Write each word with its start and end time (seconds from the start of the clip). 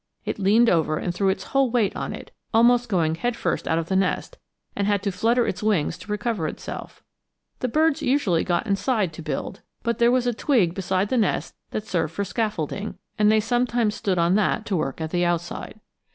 It 0.25 0.39
leaned 0.39 0.67
over 0.67 0.97
and 0.97 1.13
threw 1.13 1.29
its 1.29 1.43
whole 1.43 1.69
weight 1.69 1.95
on 1.95 2.11
it, 2.11 2.31
almost 2.55 2.89
going 2.89 3.13
head 3.13 3.35
first 3.35 3.67
out 3.67 3.77
of 3.77 3.87
the 3.87 3.95
nest, 3.95 4.39
and 4.75 4.87
had 4.87 5.03
to 5.03 5.11
flutter 5.11 5.45
its 5.45 5.61
wings 5.61 5.95
to 5.99 6.11
recover 6.11 6.47
itself. 6.47 7.03
The 7.59 7.67
birds 7.67 8.01
usually 8.01 8.43
got 8.43 8.65
inside 8.65 9.13
to 9.13 9.21
build, 9.21 9.61
but 9.83 9.99
there 9.99 10.09
was 10.11 10.25
a 10.25 10.33
twig 10.33 10.73
beside 10.73 11.09
the 11.09 11.17
nest 11.17 11.53
that 11.69 11.85
served 11.85 12.15
for 12.15 12.25
scaffolding, 12.25 12.97
and 13.19 13.31
they 13.31 13.39
sometimes 13.39 13.93
stood 13.93 14.17
on 14.17 14.33
that 14.33 14.65
to 14.65 14.75
work 14.75 14.99
at 15.01 15.11
the 15.11 15.23
outside. 15.23 15.79